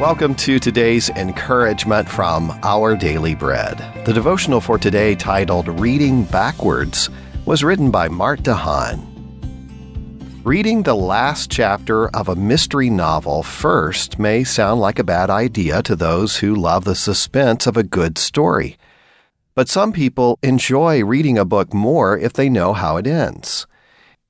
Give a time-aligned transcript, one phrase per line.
[0.00, 3.78] Welcome to today's encouragement from Our Daily Bread.
[4.04, 7.10] The devotional for today, titled Reading Backwards,
[7.44, 9.06] was written by Mark DeHaan.
[10.42, 15.80] Reading the last chapter of a mystery novel first may sound like a bad idea
[15.84, 18.76] to those who love the suspense of a good story.
[19.54, 23.68] But some people enjoy reading a book more if they know how it ends.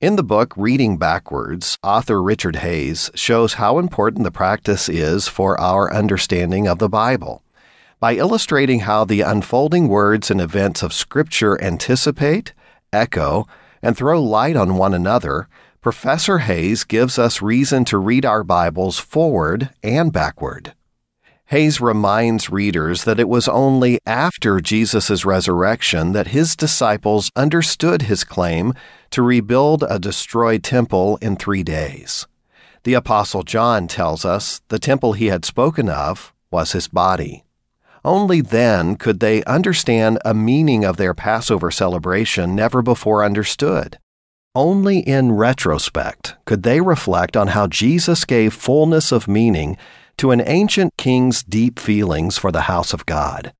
[0.01, 5.57] In the book Reading Backwards, author Richard Hayes shows how important the practice is for
[5.57, 7.43] our understanding of the Bible.
[8.01, 12.51] By illustrating how the unfolding words and events of Scripture anticipate,
[12.91, 13.47] echo,
[13.81, 15.47] and throw light on one another,
[15.79, 20.73] Professor Hayes gives us reason to read our Bibles forward and backward.
[21.49, 28.23] Hayes reminds readers that it was only after Jesus' resurrection that his disciples understood his
[28.23, 28.73] claim
[29.15, 32.27] to rebuild a destroyed temple in three days.
[32.83, 37.45] The Apostle John tells us the temple he had spoken of was his body.
[38.03, 43.99] Only then could they understand a meaning of their Passover celebration never before understood.
[44.53, 49.77] Only in retrospect could they reflect on how Jesus gave fullness of meaning
[50.17, 53.53] to an ancient king's deep feelings for the house of God.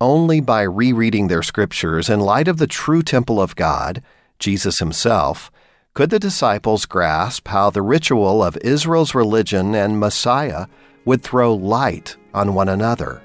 [0.00, 4.00] Only by rereading their scriptures in light of the true temple of God,
[4.42, 5.50] Jesus himself,
[5.94, 10.66] could the disciples grasp how the ritual of Israel's religion and Messiah
[11.04, 13.22] would throw light on one another.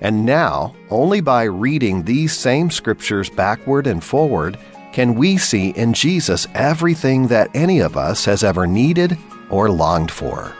[0.00, 4.58] And now, only by reading these same scriptures backward and forward,
[4.92, 9.16] can we see in Jesus everything that any of us has ever needed
[9.48, 10.54] or longed for.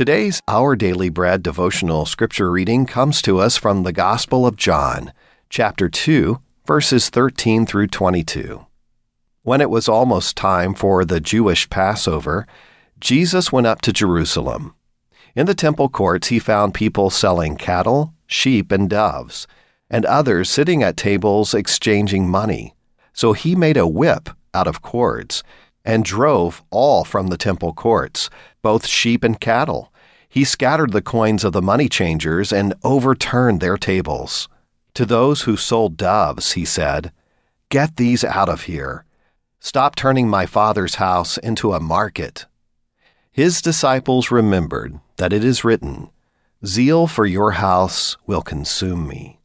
[0.00, 5.12] Today's Our Daily Bread devotional scripture reading comes to us from the Gospel of John,
[5.50, 8.64] chapter 2, verses 13 through 22.
[9.42, 12.46] When it was almost time for the Jewish Passover,
[12.98, 14.74] Jesus went up to Jerusalem.
[15.36, 19.46] In the temple courts, he found people selling cattle, sheep, and doves,
[19.90, 22.74] and others sitting at tables exchanging money.
[23.12, 25.44] So he made a whip out of cords
[25.84, 28.30] and drove all from the temple courts,
[28.62, 29.89] both sheep and cattle.
[30.30, 34.48] He scattered the coins of the money changers and overturned their tables.
[34.94, 37.12] To those who sold doves, he said,
[37.68, 39.04] Get these out of here.
[39.58, 42.46] Stop turning my father's house into a market.
[43.30, 46.08] His disciples remembered that it is written,
[46.64, 49.40] Zeal for your house will consume me.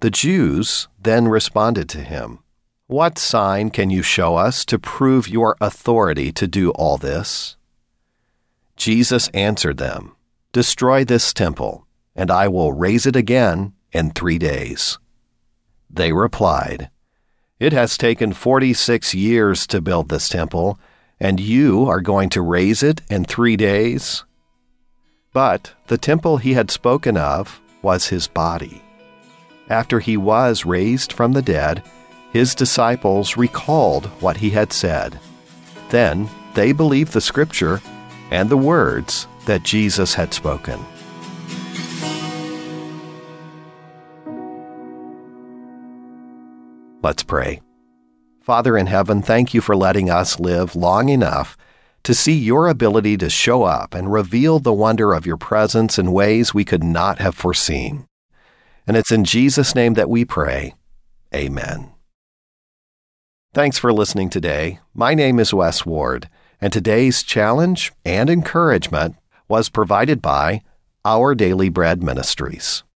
[0.00, 2.40] The Jews then responded to him,
[2.88, 7.58] what sign can you show us to prove your authority to do all this?
[8.78, 10.16] Jesus answered them,
[10.52, 11.86] Destroy this temple,
[12.16, 14.98] and I will raise it again in three days.
[15.90, 16.90] They replied,
[17.60, 20.80] It has taken forty six years to build this temple,
[21.20, 24.24] and you are going to raise it in three days?
[25.34, 28.82] But the temple he had spoken of was his body.
[29.68, 31.82] After he was raised from the dead,
[32.32, 35.18] his disciples recalled what he had said.
[35.90, 37.82] Then they believed the scripture
[38.30, 40.78] and the words that Jesus had spoken.
[47.02, 47.62] Let's pray.
[48.42, 51.56] Father in heaven, thank you for letting us live long enough
[52.02, 56.12] to see your ability to show up and reveal the wonder of your presence in
[56.12, 58.06] ways we could not have foreseen.
[58.86, 60.74] And it's in Jesus' name that we pray.
[61.34, 61.92] Amen.
[63.54, 64.80] Thanks for listening today.
[64.92, 66.28] My name is Wes Ward,
[66.60, 69.16] and today's challenge and encouragement
[69.48, 70.60] was provided by
[71.04, 72.82] Our Daily Bread Ministries.“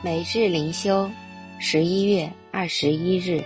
[0.00, 1.10] 每日灵修”，
[1.58, 3.42] 十一月二十一日，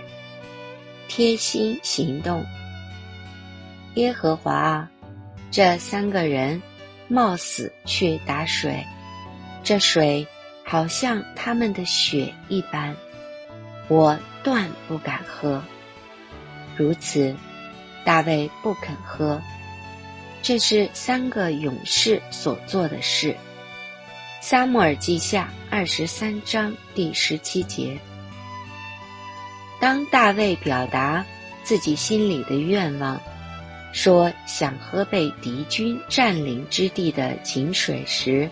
[1.07, 2.45] 贴心行动。
[3.95, 4.89] 耶和华啊，
[5.51, 6.61] 这三个人
[7.07, 8.85] 冒死去打水，
[9.63, 10.27] 这水
[10.65, 12.95] 好像他们的血一般，
[13.87, 15.61] 我断不敢喝。
[16.75, 17.35] 如此，
[18.03, 19.41] 大卫不肯喝。
[20.41, 23.35] 这是三个勇士所做的事。
[24.41, 27.97] 撒母耳记下二十三章第十七节。
[29.79, 31.23] 当大卫表达
[31.63, 33.21] 自己心里的愿望。
[33.93, 38.49] 说想喝被敌军占领之地的井水时，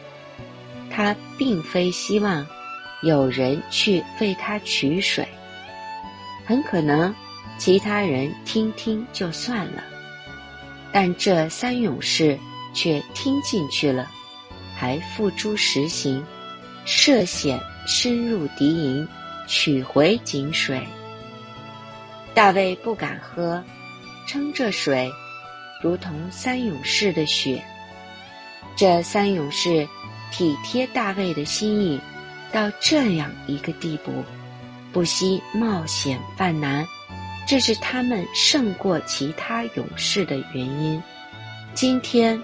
[0.90, 2.46] 他并非希望
[3.02, 5.28] 有人去为他取水，
[6.46, 7.14] 很可能
[7.58, 9.84] 其他人听听就算了。
[10.94, 12.38] 但这三勇士
[12.74, 14.10] 却听进去了，
[14.76, 16.24] 还付诸实行，
[16.86, 19.08] 涉险深入敌营，
[19.48, 20.86] 取回井水。
[22.34, 23.64] 大卫不敢喝，
[24.28, 25.12] 称这水
[25.82, 27.62] 如同三勇士的血。
[28.76, 29.88] 这三勇士
[30.32, 32.00] 体贴大卫的心意
[32.52, 34.12] 到这样一个地步，
[34.94, 36.86] 不惜冒险犯难，
[37.46, 41.02] 这是他们胜过其他勇士的原因。
[41.74, 42.42] 今天，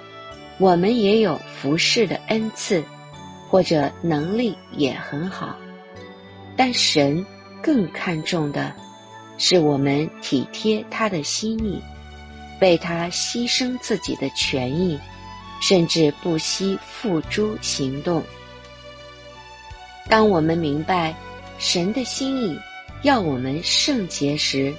[0.58, 2.84] 我们也有服侍的恩赐，
[3.48, 5.56] 或者能力也很好，
[6.56, 7.26] 但神
[7.62, 8.74] 更看重的。
[9.38, 11.80] 是我们体贴他的心意，
[12.60, 15.00] 为他牺牲自己的权益，
[15.62, 18.24] 甚至不惜付诸行动。
[20.10, 21.14] 当我们明白
[21.60, 22.60] 神的心意
[23.02, 24.74] 要我们圣洁时，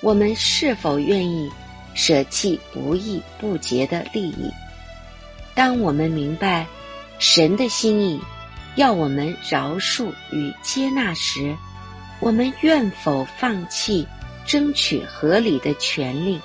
[0.00, 1.50] 我们是否愿意
[1.94, 4.50] 舍弃不义不洁的利益？
[5.54, 6.66] 当我们明白
[7.18, 8.20] 神的心意
[8.76, 11.56] 要我们饶恕与接纳时，
[12.20, 14.06] 我们愿否放弃
[14.46, 16.40] 争取合理的权利？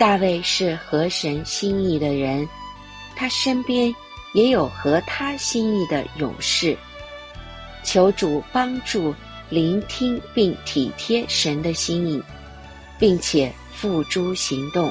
[0.00, 2.48] 大卫是合神心意的人，
[3.14, 3.94] 他身边
[4.32, 6.74] 也有合他心意的勇士。
[7.84, 9.14] 求主帮助
[9.50, 12.22] 聆听并体贴神的心意，
[12.98, 14.90] 并且付诸行动。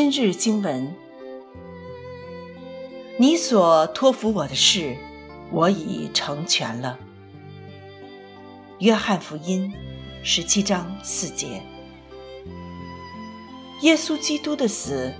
[0.00, 0.94] 今日经文，
[3.16, 4.96] 你所托付我的事，
[5.50, 6.96] 我已成全了。
[8.78, 9.74] 约翰福音
[10.22, 11.60] 十七章四节。
[13.82, 15.12] 耶稣基督的死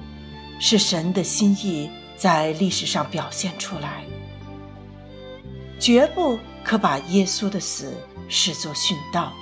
[0.60, 4.04] 是神的心意在历史上表现出来，
[5.80, 7.92] 绝不可把耶稣的死
[8.28, 9.32] 视作殉道，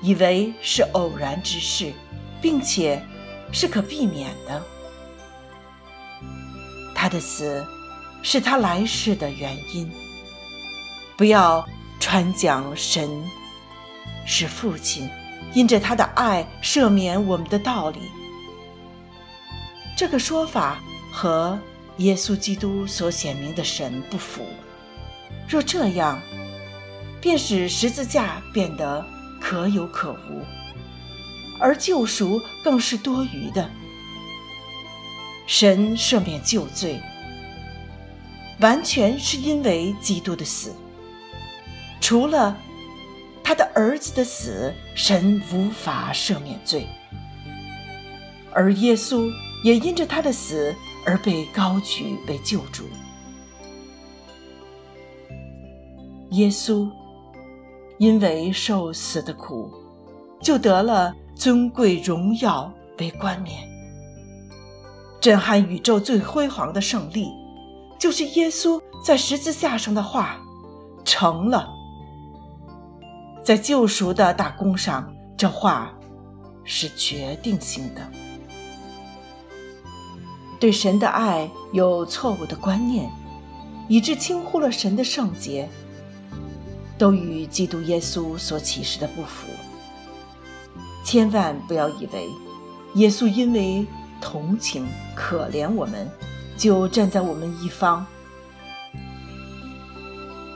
[0.00, 1.92] 以为是偶然之事，
[2.40, 3.06] 并且
[3.54, 4.62] 是可避免的。
[6.94, 7.64] 他的死
[8.22, 9.90] 是他来世的原因。
[11.16, 11.64] 不要
[12.00, 13.08] 传讲神
[14.26, 15.08] 是父亲，
[15.54, 18.00] 因着他的爱赦免我们的道理。
[19.96, 20.80] 这个说法
[21.12, 21.56] 和
[21.98, 24.42] 耶稣基督所显明的神不符。
[25.48, 26.20] 若这样，
[27.20, 29.06] 便使十字架变得
[29.40, 30.42] 可有可无，
[31.64, 33.70] 而救赎更是多余的。
[35.46, 37.00] 神赦免旧罪，
[38.60, 40.74] 完全是因为基督的死。
[42.02, 42.54] 除了
[43.42, 46.86] 他的儿子的死，神无法赦免罪，
[48.52, 49.32] 而耶稣。
[49.64, 50.74] 也因着他的死
[51.06, 52.84] 而被高举为救主。
[56.32, 56.86] 耶稣
[57.96, 59.72] 因为受死的苦，
[60.42, 63.68] 就得了尊贵荣耀为冠冕。
[65.20, 67.28] 震撼宇宙最辉煌的胜利，
[67.98, 70.38] 就是耶稣在十字架上的话
[71.04, 71.68] 成了。
[73.42, 75.92] 在救赎的大功上，这话
[76.64, 78.00] 是决定性的。
[80.60, 83.10] 对神的爱有错误的观念，
[83.88, 85.68] 以致轻忽了神的圣洁，
[86.96, 89.46] 都与基督耶稣所启示的不符。
[91.04, 92.28] 千万不要以为
[92.94, 93.86] 耶稣因为
[94.20, 96.10] 同情可怜我们，
[96.56, 98.04] 就站在我们一方；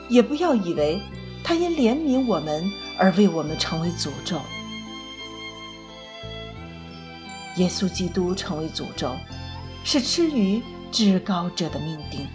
[0.09, 0.99] 也不要以为
[1.43, 4.41] 他因怜悯我们而为我们成为诅咒。
[7.57, 9.15] 耶稣基督成为诅咒。
[9.81, 12.27] 是吃于至高者的命定。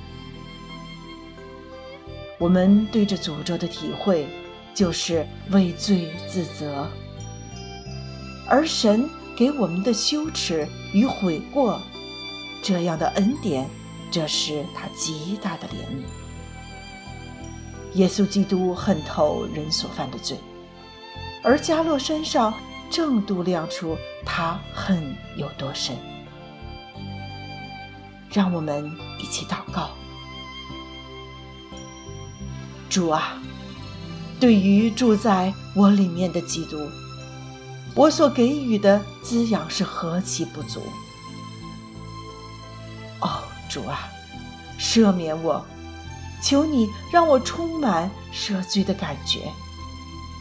[2.38, 4.26] 我们对这诅咒的体会，
[4.74, 6.88] 就是畏罪自责；
[8.48, 11.80] 而神给我们的羞耻与悔过，
[12.62, 13.68] 这样的恩典，
[14.10, 16.04] 这是他极大的怜悯。
[17.94, 20.36] 耶稣基督恨透人所犯的罪，
[21.42, 22.52] 而加洛身上
[22.90, 25.96] 正度亮出他恨有多深。
[28.32, 29.90] 让我们一起祷告，
[32.90, 33.40] 主啊，
[34.40, 36.76] 对于住在我里面的基督，
[37.94, 40.80] 我所给予的滋养是何其不足！
[43.20, 44.08] 哦，主啊，
[44.78, 45.64] 赦免我，
[46.42, 49.50] 求你让我充满赦罪的感觉，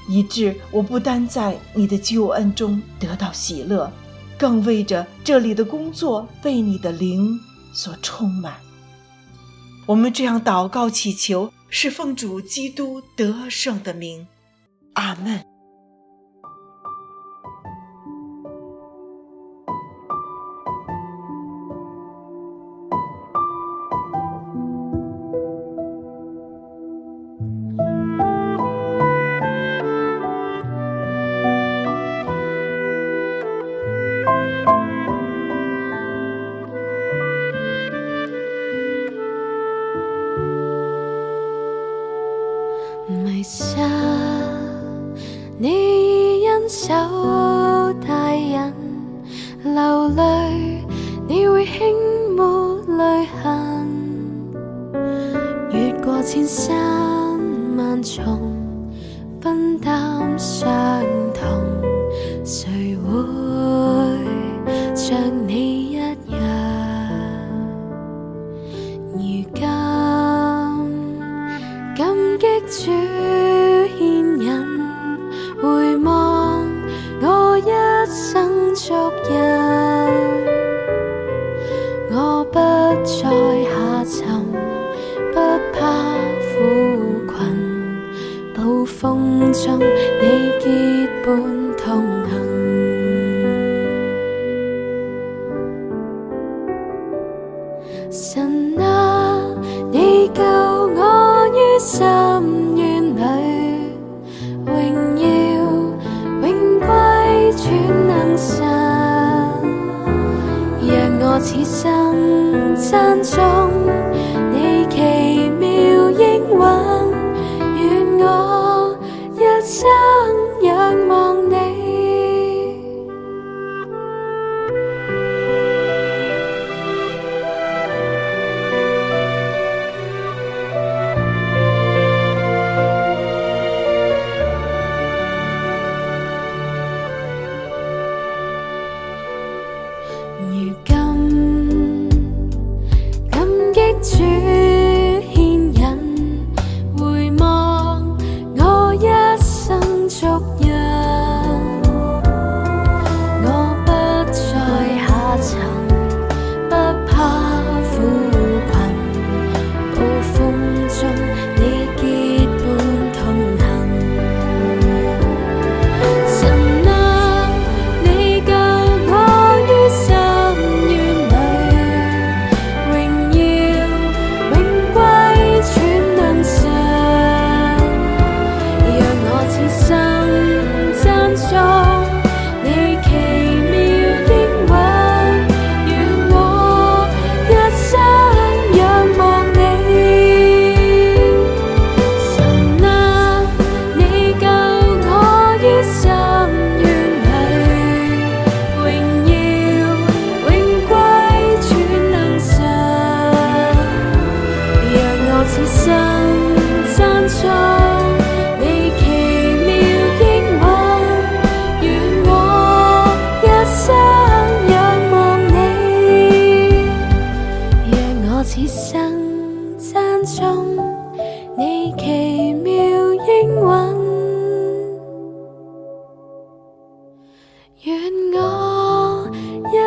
[0.09, 3.91] 以致我不单在你的救恩中得到喜乐，
[4.37, 7.39] 更为着这里的工作被你的灵
[7.73, 8.55] 所充满。
[9.85, 14.27] 我们这样祷告祈求，是奉主基督得胜的名，
[14.93, 15.52] 阿门。
[43.43, 43.75] 下，
[45.57, 46.87] 你已因手
[48.07, 48.73] 大忍，
[49.63, 50.85] 流泪，
[51.27, 51.95] 你会轻
[52.35, 53.87] 抹泪痕，
[55.71, 56.82] 越过千山。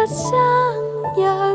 [0.06, 1.45] 愿我一生。